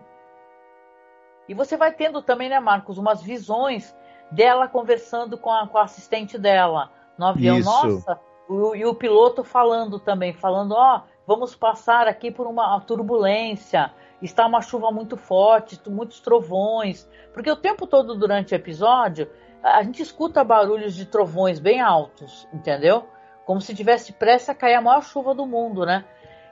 [1.48, 3.94] E você vai tendo também, né, Marcos, umas visões
[4.30, 7.58] dela conversando com a, com a assistente dela no avião.
[7.58, 7.68] Isso.
[7.68, 12.78] Nossa, o, e o piloto falando também, falando, ó, oh, vamos passar aqui por uma
[12.80, 13.90] turbulência,
[14.22, 17.08] está uma chuva muito forte, muitos trovões.
[17.32, 19.28] Porque o tempo todo durante o episódio,
[19.64, 23.08] a gente escuta barulhos de trovões bem altos, entendeu?
[23.46, 26.04] Como se tivesse pressa a cair a maior chuva do mundo, né?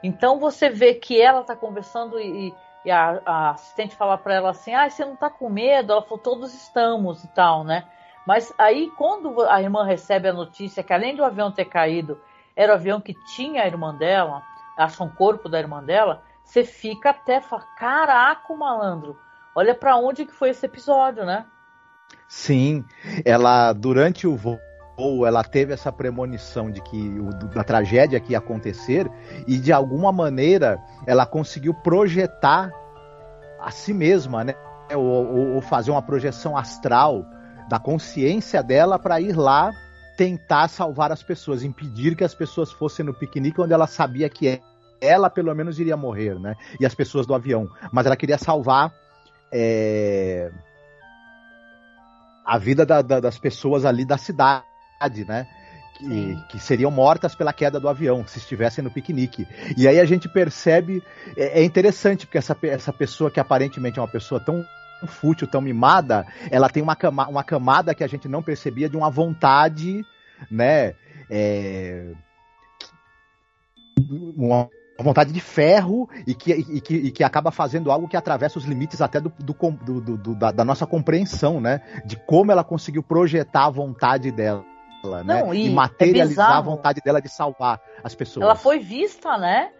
[0.02, 4.50] Então você vê que ela está conversando e, e a, a, assistente fala para ela
[4.50, 5.92] assim: ah, você não está com medo?
[5.92, 7.84] Ela falou: todos estamos e tal, né?
[8.26, 12.18] Mas aí, quando a irmã recebe a notícia que além do avião ter caído,
[12.56, 14.42] era o avião que tinha a irmã dela,
[14.76, 19.18] acha um corpo da irmã dela, você fica até fala, caraca, malandro,
[19.54, 21.46] olha para onde que foi esse episódio, né?
[22.28, 22.84] Sim,
[23.24, 24.58] ela durante o voo
[25.26, 27.18] ela teve essa premonição de que
[27.54, 29.10] da tragédia que ia acontecer
[29.46, 32.70] e de alguma maneira ela conseguiu projetar
[33.60, 34.54] a si mesma, né?
[34.94, 37.24] Ou, ou, ou fazer uma projeção astral
[37.68, 39.70] da consciência dela para ir lá
[40.16, 44.60] tentar salvar as pessoas, impedir que as pessoas fossem no piquenique onde ela sabia que
[45.00, 46.54] ela pelo menos iria morrer, né?
[46.78, 48.92] E as pessoas do avião, mas ela queria salvar
[49.50, 50.50] é...
[52.44, 54.64] a vida da, da, das pessoas ali da cidade,
[55.26, 55.46] né?
[55.94, 59.46] Que, que, seriam mortas pela queda do avião, se estivessem no piquenique.
[59.76, 61.02] E aí a gente percebe,
[61.36, 64.64] é, é interessante, porque essa, essa pessoa que aparentemente é uma pessoa tão
[65.06, 68.96] fútil, tão mimada, ela tem uma, cama, uma camada que a gente não percebia de
[68.96, 70.04] uma vontade,
[70.50, 70.94] né?
[71.30, 72.12] É,
[74.36, 74.68] uma
[75.02, 78.64] vontade de ferro e que, e, que, e que acaba fazendo algo que atravessa os
[78.64, 81.80] limites até do, do, do, do da, da, nossa compreensão, né?
[82.04, 84.64] De como ela conseguiu projetar a vontade dela.
[85.04, 85.22] Né?
[85.24, 88.44] Não, e, e materializar é a vontade dela de salvar as pessoas.
[88.44, 89.70] Ela foi vista, né?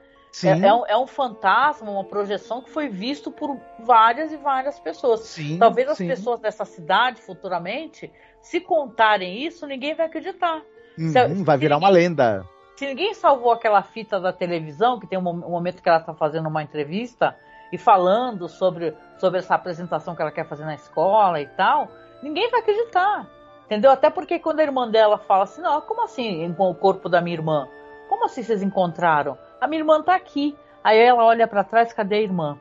[0.42, 4.80] É, é, um, é, um, fantasma, uma projeção que foi visto por várias e várias
[4.80, 5.20] pessoas.
[5.20, 6.08] Sim, Talvez as sim.
[6.08, 10.62] pessoas dessa cidade, futuramente, se contarem isso, ninguém vai acreditar.
[10.98, 12.48] Uhum, se, vai virar ninguém, uma lenda.
[12.76, 16.48] Se ninguém salvou aquela fita da televisão, que tem um, momento que ela está fazendo
[16.48, 17.36] uma entrevista
[17.70, 21.88] e falando sobre, sobre essa apresentação que ela quer fazer na escola e tal,
[22.22, 23.26] ninguém vai acreditar.
[23.66, 23.90] Entendeu?
[23.90, 27.20] Até porque quando a irmã dela fala assim, não, como assim com o corpo da
[27.20, 27.68] minha irmã?
[28.08, 29.38] Como assim vocês encontraram?
[29.60, 30.56] A minha irmã tá aqui.
[30.84, 32.58] Aí ela olha para trás, cadê a irmã?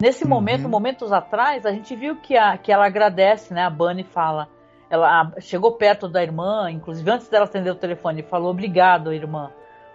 [0.00, 0.30] Nesse uhum.
[0.30, 3.64] momento, momentos atrás, a gente viu que, a, que ela agradece, né?
[3.64, 4.48] A Bunny fala.
[4.94, 9.50] Ela chegou perto da irmã, inclusive antes dela atender o telefone, e falou: Obrigado, irmã,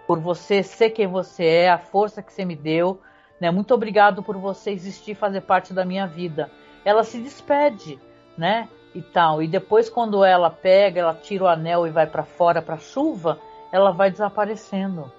[0.06, 3.00] por você ser quem você é, a força que você me deu.
[3.40, 3.50] Né?
[3.50, 6.50] Muito obrigado por você existir, fazer parte da minha vida.
[6.84, 7.98] Ela se despede,
[8.36, 8.68] né?
[8.94, 9.42] E tal.
[9.42, 13.38] E depois, quando ela pega, ela tira o anel e vai para fora para chuva,
[13.72, 15.10] ela vai desaparecendo.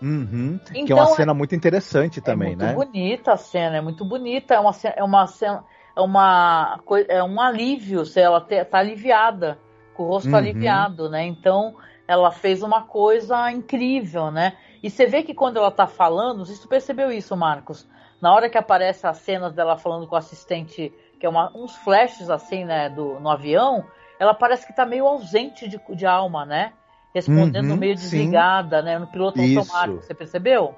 [0.00, 2.74] Uhum, então, que é uma então, cena muito interessante também, é muito né?
[2.74, 4.54] Muito bonita a cena, é muito bonita.
[4.54, 9.58] É uma, é uma cena, é uma é um alívio, se ela tá aliviada,
[9.94, 10.36] com o rosto uhum.
[10.36, 11.24] aliviado, né?
[11.24, 14.56] Então ela fez uma coisa incrível, né?
[14.82, 17.88] E você vê que quando ela tá falando, não sei se tu percebeu isso, Marcos,
[18.20, 21.74] na hora que aparece as cenas dela falando com o assistente, que é uma, uns
[21.76, 23.84] flashes assim, né, do, no avião,
[24.18, 26.72] ela parece que tá meio ausente de, de alma, né?
[27.16, 28.84] respondendo uhum, meio desligada, sim.
[28.84, 28.98] né?
[28.98, 29.58] No piloto Isso.
[29.58, 30.74] automático, você percebeu?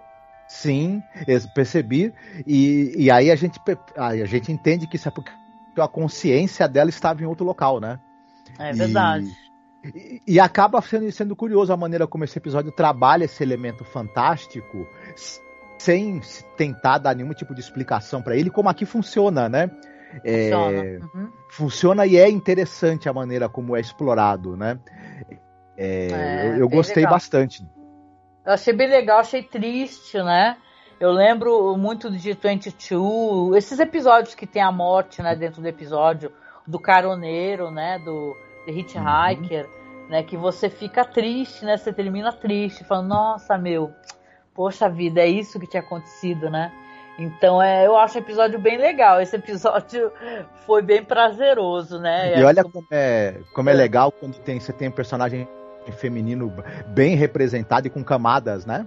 [0.49, 1.03] Sim,
[1.55, 2.13] percebi.
[2.47, 3.61] E, e aí a gente,
[3.97, 5.31] a gente entende que isso é porque
[5.77, 8.01] a consciência dela estava em outro local, né?
[8.59, 9.31] É verdade.
[9.95, 14.89] E, e, acaba sendo, sendo curioso a maneira como esse episódio trabalha esse elemento fantástico
[15.79, 16.21] sem
[16.57, 19.71] tentar dar nenhum tipo de explicação para ele, como aqui funciona, né?
[20.25, 20.77] É, funciona.
[20.77, 21.33] É, uhum.
[21.51, 24.81] funciona e é interessante a maneira como é explorado, né?
[25.77, 27.13] É, é, eu, eu gostei legal.
[27.13, 27.65] bastante.
[28.49, 30.57] Eu achei bem legal, achei triste, né?
[30.99, 36.33] Eu lembro muito de 22, esses episódios que tem a morte, né, dentro do episódio,
[36.67, 38.35] do caroneiro, né, do
[38.65, 40.09] The Hitchhiker, uhum.
[40.09, 43.93] né, que você fica triste, né, você termina triste, falando, nossa, meu,
[44.55, 46.73] poxa vida, é isso que tinha acontecido, né?
[47.19, 49.21] Então, é, eu acho o episódio bem legal.
[49.21, 50.11] Esse episódio
[50.65, 52.39] foi bem prazeroso, né?
[52.39, 55.47] E olha como é, como é legal quando tem, você tem um personagem
[55.93, 56.53] feminino
[56.88, 58.87] bem representado e com camadas, né?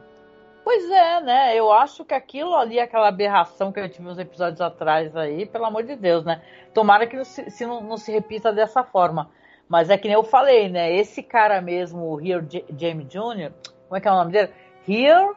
[0.63, 1.55] Pois é, né?
[1.55, 5.65] Eu acho que aquilo ali, aquela aberração que eu tive uns episódios atrás aí, pelo
[5.65, 6.41] amor de Deus, né?
[6.73, 9.29] Tomara que não se, se não, não, se repita dessa forma.
[9.67, 10.93] Mas é que nem eu falei, né?
[10.93, 12.45] Esse cara mesmo, o Here
[12.77, 13.51] James Jr.,
[13.87, 14.49] como é que é o nome dele?
[14.87, 15.33] Here.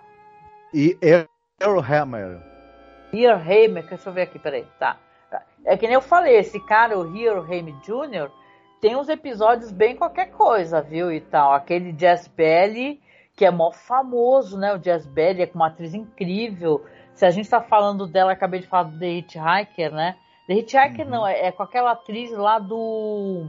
[0.73, 0.99] E
[1.61, 2.41] Earl Hammer.
[3.13, 4.67] Here Hammer, deixa eu ver aqui, peraí.
[4.79, 4.99] Tá.
[5.65, 8.31] É que nem eu falei, esse cara, o Here Hammer Jr.,
[8.85, 11.11] tem uns episódios bem qualquer coisa, viu?
[11.11, 11.55] E tal.
[11.55, 13.01] Aquele Jazz Belly,
[13.35, 14.75] que é mó famoso, né?
[14.75, 16.85] O Jazz Belly é com uma atriz incrível.
[17.15, 20.17] Se a gente tá falando dela, acabei de falar do The Hitchhiker, né?
[20.47, 21.11] The Hitchhiker uhum.
[21.11, 23.47] não, é, é, com aquela atriz lá do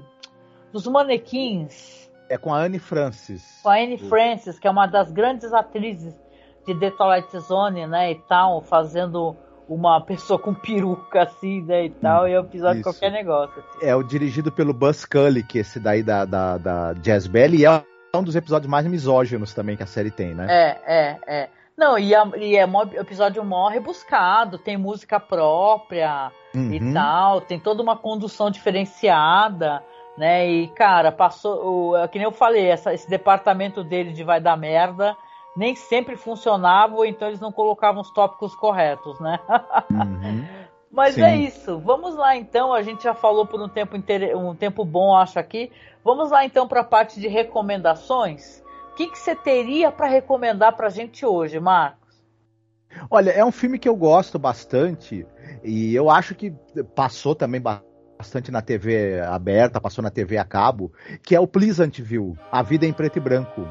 [0.71, 2.09] dos manequins.
[2.29, 3.59] É com a Anne Francis.
[3.61, 6.15] Com a Anne Francis, que é uma das grandes atrizes
[6.65, 9.35] de The Twilight Zone, né, e tal, fazendo
[9.67, 13.59] uma pessoa com peruca assim, né, e tal, e é um episódio de qualquer negócio.
[13.59, 13.85] Assim.
[13.85, 15.05] É o dirigido pelo Buzz
[15.47, 17.83] que esse daí da, da, da Jazz Bell, e é
[18.15, 20.47] um dos episódios mais misóginos também que a série tem, né?
[20.49, 21.49] É, é, é.
[21.77, 26.73] Não, e, a, e é um episódio mó rebuscado, tem música própria uhum.
[26.73, 29.83] e tal, tem toda uma condução diferenciada,
[30.17, 30.49] né?
[30.49, 31.89] E, cara, passou.
[31.89, 35.17] O, é que nem eu falei, essa, esse departamento dele de vai dar merda
[35.55, 39.39] nem sempre funcionava, ou então eles não colocavam os tópicos corretos, né?
[39.89, 40.65] Uhum.
[40.91, 41.23] Mas Sim.
[41.23, 41.77] é isso.
[41.79, 42.73] Vamos lá então.
[42.73, 43.97] A gente já falou por um tempo,
[44.37, 45.69] um tempo bom, acho aqui.
[46.01, 48.63] Vamos lá então para a parte de recomendações.
[48.91, 52.05] O que, que você teria para recomendar para a gente hoje, Marcos?
[53.09, 55.27] Olha, é um filme que eu gosto bastante
[55.61, 56.53] e eu acho que
[56.95, 62.39] passou também bastante na TV aberta, passou na TV a cabo, que é o Pleasantville,
[62.49, 63.67] A Vida em Preto e Branco.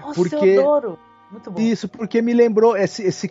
[0.00, 0.44] Nossa, porque...
[0.44, 0.98] eu adoro.
[1.30, 1.60] Muito bom.
[1.60, 3.28] Isso, porque me lembrou esse, esse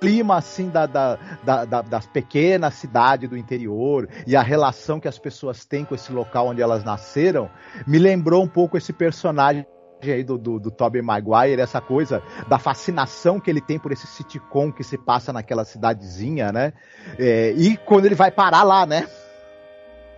[0.00, 5.08] clima assim da, da, da, da, das pequenas cidades do interior e a relação que
[5.08, 7.50] as pessoas têm com esse local onde elas nasceram,
[7.86, 9.66] me lembrou um pouco esse personagem
[10.02, 14.06] aí do, do, do Tobey Maguire, essa coisa da fascinação que ele tem por esse
[14.06, 16.74] sitcom que se passa naquela cidadezinha, né?
[17.18, 19.08] É, e quando ele vai parar lá, né?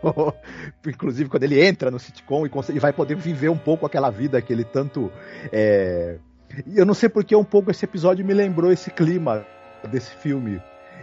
[0.86, 4.42] Inclusive quando ele entra no sitcom e, e, vai poder viver um pouco aquela vida
[4.42, 5.12] que ele tanto
[5.52, 6.18] é,
[6.66, 9.44] e eu não sei porque um pouco esse episódio me lembrou esse clima
[9.90, 10.62] desse filme.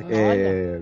[0.09, 0.81] É,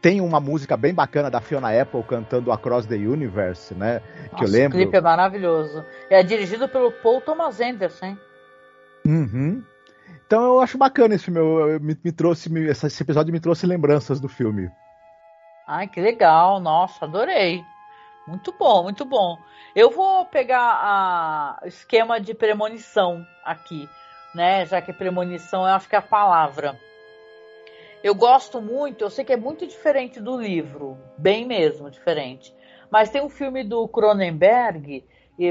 [0.00, 4.00] tem uma música bem bacana da Fiona Apple cantando Across the Universe, né?
[4.24, 4.78] Nossa, que eu lembro.
[4.78, 5.84] O clipe é maravilhoso.
[6.08, 8.16] É dirigido pelo Paul Thomas Anderson.
[9.06, 9.62] Uhum.
[10.26, 11.40] Então eu acho bacana esse filme.
[11.40, 14.70] Eu, eu, me, me, trouxe, me, esse episódio me trouxe lembranças do filme.
[15.66, 16.60] Ai, que legal.
[16.60, 17.62] Nossa, adorei.
[18.26, 19.38] Muito bom, muito bom.
[19.74, 23.88] Eu vou pegar o esquema de premonição aqui,
[24.34, 24.64] né?
[24.66, 26.78] Já que premonição eu acho que é a palavra.
[28.02, 32.54] Eu gosto muito, eu sei que é muito diferente do livro, bem mesmo diferente.
[32.90, 35.04] Mas tem um filme do Cronenberg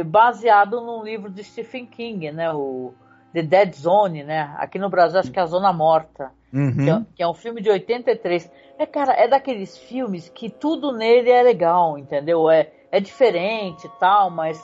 [0.06, 2.52] baseado num livro de Stephen King, né?
[2.54, 2.94] O
[3.34, 4.54] The Dead Zone, né?
[4.58, 6.32] Aqui no Brasil acho que é a Zona Morta.
[6.54, 6.76] Uhum.
[6.76, 8.50] Que, é, que, é, um filme de 83.
[8.78, 12.50] É, cara, é daqueles filmes que tudo nele é legal, entendeu?
[12.50, 14.64] É, é diferente e tal, mas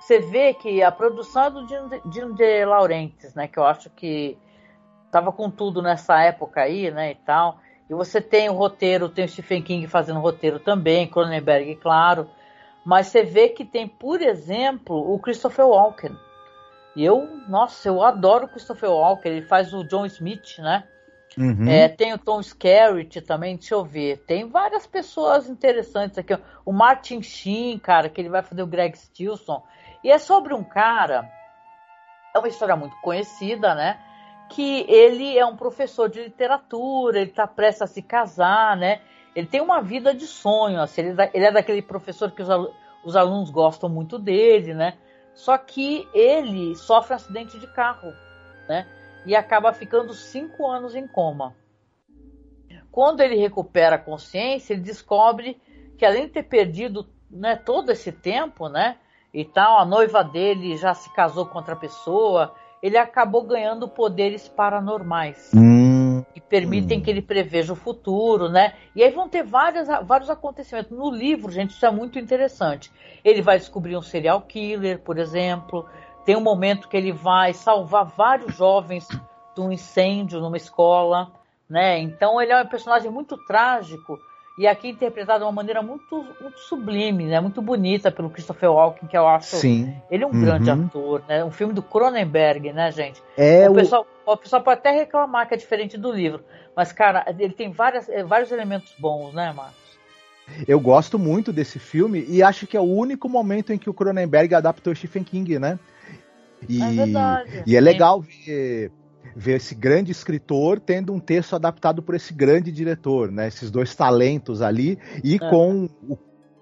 [0.00, 1.66] você vê que a produção é do
[2.10, 3.46] Dino de Laurentiis, né?
[3.46, 4.36] Que eu acho que
[5.12, 7.12] tava com tudo nessa época aí, né?
[7.12, 7.58] E tal.
[7.88, 12.28] E você tem o roteiro, tem o Stephen King fazendo roteiro também, Cronenberg, claro.
[12.84, 16.16] Mas você vê que tem, por exemplo, o Christopher Walken.
[16.96, 19.32] E eu, nossa, eu adoro o Christopher Walken.
[19.32, 20.84] Ele faz o John Smith, né?
[21.36, 21.68] Uhum.
[21.68, 24.18] É, tem o Tom Skerritt também, deixa eu ver.
[24.26, 26.36] Tem várias pessoas interessantes aqui.
[26.64, 29.62] O Martin Sheen, cara, que ele vai fazer o Greg Stilson.
[30.04, 31.30] E é sobre um cara,
[32.34, 33.98] é uma história muito conhecida, né?
[34.50, 39.00] Que ele é um professor de literatura, ele tá prestes a se casar, né?
[39.34, 42.48] Ele tem uma vida de sonho, assim, ele, é, é daquele professor que os,
[43.04, 44.94] os alunos gostam muito dele, né?
[45.34, 48.12] Só que ele sofre um acidente de carro,
[48.68, 48.86] né?
[49.24, 51.54] E acaba ficando cinco anos em coma.
[52.90, 55.60] Quando ele recupera a consciência, ele descobre
[55.96, 58.98] que além de ter perdido né, todo esse tempo, né,
[59.32, 64.46] e tal, a noiva dele já se casou com outra pessoa, ele acabou ganhando poderes
[64.46, 65.50] paranormais.
[65.56, 66.22] Hum.
[66.34, 67.02] Que permitem hum.
[67.02, 68.74] que ele preveja o futuro, né?
[68.94, 70.90] E aí vão ter várias, vários acontecimentos.
[70.90, 72.92] No livro, gente, isso é muito interessante.
[73.24, 75.88] Ele vai descobrir um serial killer, por exemplo.
[76.24, 79.08] Tem um momento que ele vai salvar vários jovens
[79.54, 81.30] de um incêndio numa escola,
[81.68, 81.98] né?
[81.98, 84.18] Então ele é um personagem muito trágico
[84.58, 87.40] e aqui interpretado de uma maneira muito, muito sublime, né?
[87.40, 89.56] Muito bonita pelo Christopher Walken, que eu acho.
[89.56, 89.94] Sim.
[90.10, 90.40] Ele é um uhum.
[90.40, 91.44] grande ator, né?
[91.44, 93.22] Um filme do Cronenberg, né, gente?
[93.36, 93.74] É o, o...
[93.74, 96.44] Pessoal, o pessoal pode até reclamar que é diferente do livro,
[96.76, 99.82] mas cara, ele tem várias, eh, vários elementos bons, né, Marcos?
[100.66, 103.94] Eu gosto muito desse filme e acho que é o único momento em que o
[103.94, 105.78] Cronenberg adaptou Stephen King, né?
[106.68, 107.62] E é, verdade.
[107.66, 108.92] e é legal ver,
[109.34, 113.48] ver esse grande escritor tendo um texto adaptado por esse grande diretor, né?
[113.48, 115.38] Esses dois talentos ali e é.
[115.38, 116.16] com o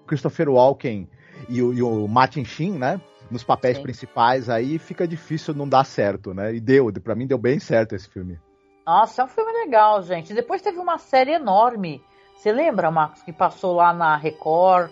[0.07, 1.07] Christopher Walken
[1.47, 2.99] e o, e o Martin Sheen, né?
[3.29, 3.83] Nos papéis Sim.
[3.83, 6.53] principais aí fica difícil não dar certo, né?
[6.53, 8.37] E deu, para mim deu bem certo esse filme.
[8.85, 10.33] Nossa, é um filme legal, gente.
[10.33, 12.03] Depois teve uma série enorme.
[12.35, 14.91] Você lembra, Marcos, que passou lá na Record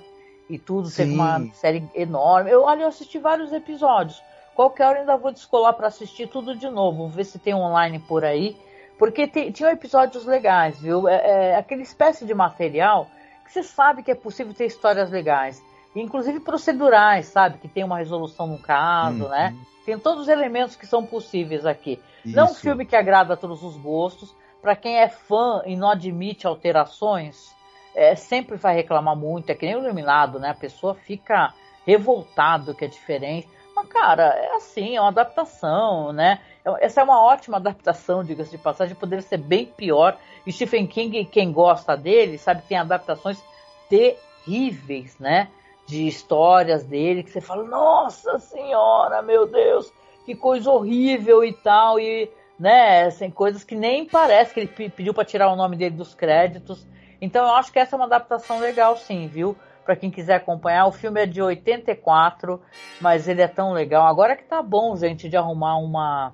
[0.50, 0.88] e tudo?
[0.88, 1.04] Sim.
[1.04, 2.52] Teve uma série enorme.
[2.52, 4.22] Eu, olha, eu assisti vários episódios.
[4.60, 8.26] Qualquer hora ainda vou descolar para assistir tudo de novo, ver se tem online por
[8.26, 8.58] aí.
[8.98, 11.08] Porque tinham episódios legais, viu?
[11.08, 13.08] É, é aquele espécie de material
[13.46, 15.64] que que você sabe que é possível ter histórias legais.
[15.96, 17.58] Inclusive procedurais, sabe?
[17.58, 19.30] Que tem uma resolução no caso, uhum.
[19.30, 19.56] né?
[19.86, 22.00] Tem todos os elementos que são possíveis aqui.
[22.24, 22.36] Isso.
[22.36, 24.36] Não um filme que agrada a todos os gostos.
[24.62, 27.56] Para quem é fã e não admite alterações,
[27.96, 29.50] é, sempre vai reclamar muito.
[29.50, 30.50] É que nem o Iluminado, né?
[30.50, 31.54] A pessoa fica
[31.88, 33.48] revoltado que é diferente.
[33.80, 36.40] Mas, cara, é assim, é uma adaptação, né?
[36.80, 40.18] Essa é uma ótima adaptação, diga-se de passagem, poderia ser bem pior.
[40.46, 43.42] E Stephen King, quem gosta dele, sabe, tem adaptações
[43.90, 45.48] terríveis, né?
[45.88, 49.92] De histórias dele que você fala, nossa senhora, meu Deus,
[50.26, 52.00] que coisa horrível e tal.
[52.00, 55.96] E, né, assim, coisas que nem parece que ele pediu para tirar o nome dele
[55.96, 56.86] dos créditos.
[57.22, 59.56] Então eu acho que essa é uma adaptação legal, sim, viu?
[59.90, 62.62] Para quem quiser acompanhar, o filme é de 84,
[63.02, 64.06] mas ele é tão legal.
[64.06, 66.32] Agora que tá bom, gente, de arrumar uma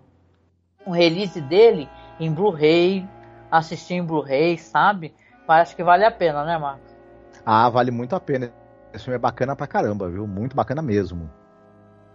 [0.86, 1.88] um release dele
[2.20, 3.08] em Blu-ray,
[3.50, 5.16] assistir em Blu-ray, sabe?
[5.48, 6.94] Acho que vale a pena, né, Marcos?
[7.46, 8.52] Ah, vale muito a pena.
[8.94, 10.28] Esse filme é bacana pra caramba, viu?
[10.28, 11.32] Muito bacana mesmo.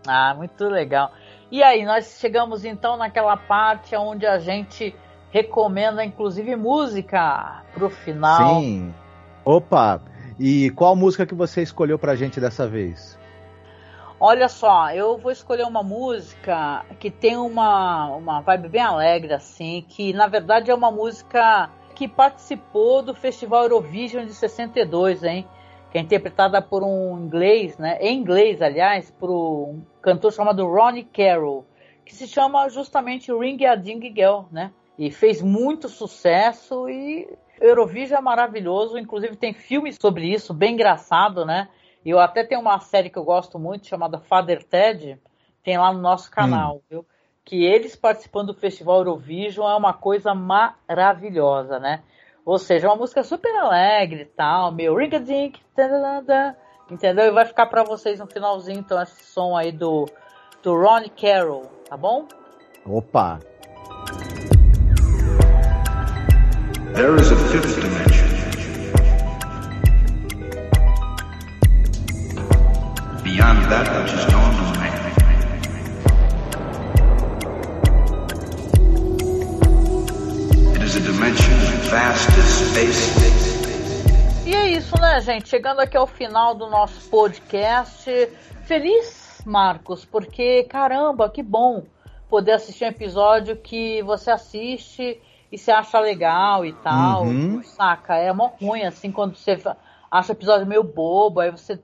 [0.06, 1.10] Ah, muito legal.
[1.50, 4.94] E aí, nós chegamos então naquela parte onde a gente
[5.30, 8.60] recomenda, inclusive, música pro final.
[8.60, 8.94] Sim.
[9.42, 10.09] Opa!
[10.42, 13.18] E qual música que você escolheu pra gente dessa vez?
[14.18, 19.84] Olha só, eu vou escolher uma música que tem uma, uma vibe bem alegre, assim,
[19.86, 25.46] que na verdade é uma música que participou do Festival Eurovision de 62, hein?
[25.92, 27.98] Que é interpretada por um inglês, né?
[28.00, 31.66] Em inglês, aliás, por um cantor chamado Ronnie Carroll,
[32.02, 34.72] que se chama justamente Ring a Ding Girl, né?
[34.98, 37.28] E fez muito sucesso e
[37.60, 41.68] Eurovision é maravilhoso, inclusive tem filmes sobre isso, bem engraçado, né?
[42.04, 45.20] Eu até tenho uma série que eu gosto muito chamada Father Ted,
[45.62, 46.80] tem lá no nosso canal, hum.
[46.88, 47.06] viu?
[47.44, 52.02] Que eles participando do Festival Eurovision é uma coisa maravilhosa, né?
[52.44, 55.60] Ou seja, uma música super alegre e tal, meio ring a dink,
[56.90, 57.26] entendeu?
[57.26, 60.06] E vai ficar para vocês no finalzinho, então, esse som aí do,
[60.62, 62.26] do Ronnie Carroll, tá bom?
[62.86, 63.38] Opa!
[66.92, 68.30] There is a fifth dimension.
[73.22, 74.98] beyond that which is known to man.
[80.74, 81.54] It is a dimension
[81.90, 83.20] vast as space.
[84.46, 85.48] E é isso, né, gente?
[85.48, 88.10] Chegando aqui ao final do nosso podcast.
[88.64, 91.84] Feliz, Marcos, porque caramba, que bom
[92.28, 95.20] poder assistir um episódio que você assiste
[95.50, 97.24] e se acha legal e tal.
[97.24, 97.62] Uhum.
[97.62, 98.16] Saca?
[98.16, 99.60] É mó ruim, assim, quando você
[100.10, 101.78] acha o episódio meio bobo, aí você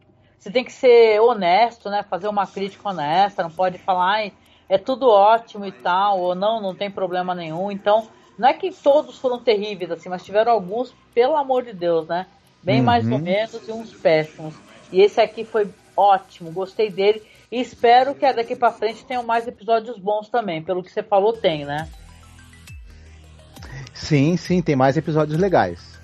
[0.47, 2.05] você tem que ser honesto, né?
[2.09, 4.31] Fazer uma crítica honesta, não pode falar,
[4.69, 7.69] é tudo ótimo e tal, ou não, não tem problema nenhum.
[7.69, 8.07] Então,
[8.39, 12.27] não é que todos foram terríveis, assim, mas tiveram alguns, pelo amor de Deus, né?
[12.63, 12.85] Bem uhum.
[12.85, 14.55] mais ou menos e uns péssimos.
[14.93, 17.25] E esse aqui foi ótimo, gostei dele.
[17.51, 20.63] E espero que daqui para frente tenham mais episódios bons também.
[20.63, 21.89] Pelo que você falou, tem, né?
[23.97, 25.99] Sim, sim, tem mais episódios legais.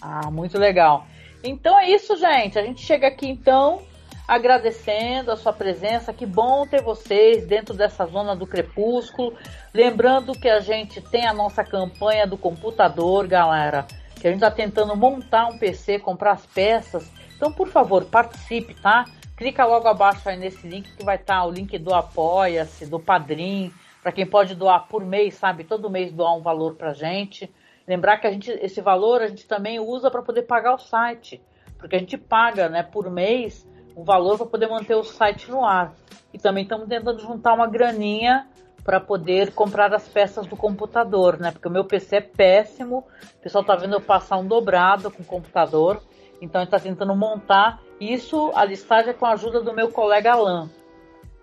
[0.00, 1.06] Ah, muito legal.
[1.42, 2.58] Então é isso, gente.
[2.58, 3.82] A gente chega aqui então
[4.28, 6.12] agradecendo a sua presença.
[6.12, 9.34] Que bom ter vocês dentro dessa zona do crepúsculo.
[9.72, 13.86] Lembrando que a gente tem a nossa campanha do computador, galera.
[14.14, 17.10] Que a gente está tentando montar um PC, comprar as peças.
[17.36, 19.06] Então, por favor, participe, tá?
[19.34, 23.00] Clica logo abaixo aí nesse link que vai estar tá o link do Apoia-se, do
[23.00, 23.72] Padrim,
[24.02, 25.64] para quem pode doar por mês, sabe?
[25.64, 27.52] Todo mês doar um valor pra gente.
[27.86, 31.42] Lembrar que a gente, esse valor a gente também usa para poder pagar o site,
[31.78, 35.64] porque a gente paga né, por mês um valor para poder manter o site no
[35.64, 35.94] ar.
[36.32, 38.46] E também estamos tentando juntar uma graninha
[38.84, 41.50] para poder comprar as peças do computador, né?
[41.50, 43.04] Porque o meu PC é péssimo,
[43.38, 46.02] o pessoal está vendo eu passar um dobrado com o computador,
[46.40, 50.70] então está tentando montar isso, a listagem é com a ajuda do meu colega Alan.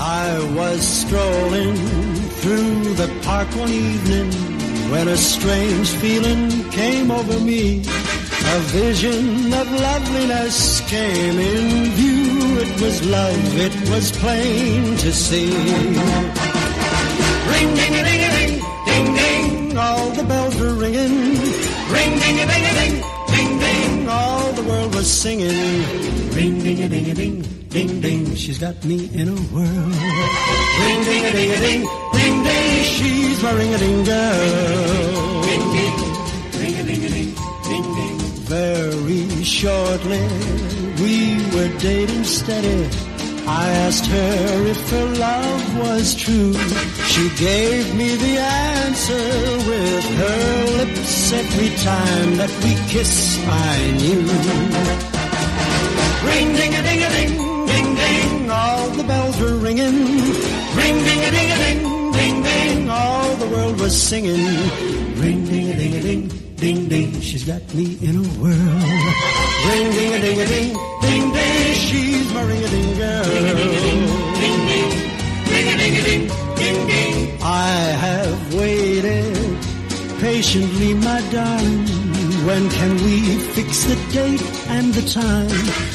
[0.00, 1.76] I was strolling
[2.40, 4.32] through the park one evening
[4.90, 7.80] when a strange feeling came over me.
[7.80, 12.58] A vision of loveliness came in view.
[12.64, 16.39] It was love, it was plain to see.
[26.88, 28.34] Ding, a ding, a ding, ding, ding.
[28.36, 29.66] She's got me in a whirl.
[30.80, 32.84] Ring, ding, a ding, a ding, ding, ding.
[32.84, 35.42] She's my ring a ding girl.
[35.42, 35.96] Ding, ding,
[36.60, 37.34] ring a ding, a ding,
[37.68, 38.18] ding, ding.
[38.54, 40.26] Very shortly,
[41.02, 42.88] we were dating steady.
[43.46, 46.54] I asked her if her love was true.
[47.12, 49.26] She gave me the answer
[49.70, 53.40] with her lips every time that we kissed.
[53.46, 55.09] I knew.
[56.28, 57.32] Ring ding a ding a ding
[57.66, 59.96] ding ding, all the bells were ringing.
[60.80, 64.44] Ring ding a ding a ding ding ding, all the world was singing.
[65.16, 68.80] Ring ding a ding a ding ding ding, she's got me in a whirl.
[69.68, 73.24] Ring ding a ding a ding ding ding, she's my ring a ding girl.
[74.40, 74.90] Ding ding,
[75.52, 76.24] ring a ding a ding
[76.56, 77.42] ding ding.
[77.42, 77.72] I
[78.04, 79.56] have waited
[80.20, 81.99] patiently, my darling.
[82.46, 85.50] When can we fix the date and the time?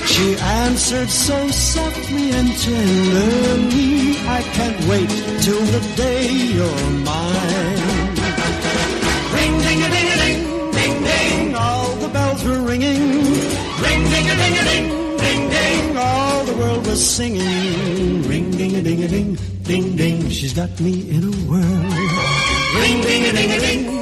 [0.06, 5.10] She answered so softly and tenderly, I can't wait
[5.42, 8.16] till the day you're mine.
[9.34, 13.02] Ring ding a ding a ding ding ding, all the bells were ringing.
[13.82, 18.22] Ring ding a ding a ding ding ding, all the world was singing.
[18.30, 21.90] Ring ding a ding a ding ding ding, she's got me in a whirl.
[22.82, 23.95] Ring ding a ding a ding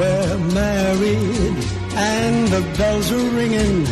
[0.00, 1.56] were married
[1.94, 3.84] and the bells are ringing.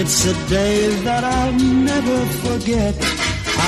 [0.00, 1.58] It's a day that I'll
[1.92, 2.94] never forget.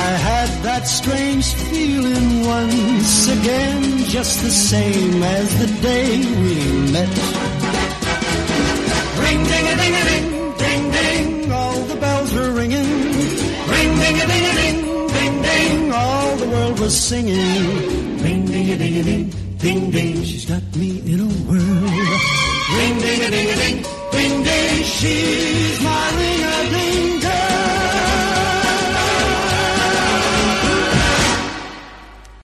[0.07, 3.83] I had that strange feeling once again,
[4.17, 6.11] just the same as the day
[6.45, 6.57] we
[6.95, 7.13] met.
[9.25, 10.27] Ring ding a ding a ding
[10.63, 12.91] ding ding, all the bells were ringing.
[13.75, 14.79] Ring ding a ding a ding
[15.17, 18.19] ding ding, all the world was singing.
[18.25, 21.61] Ring ding a ding a ding ding ding, she's got me in a whirl.
[22.77, 23.79] Ring ding a ding a ding
[24.13, 25.90] ding ding, she's my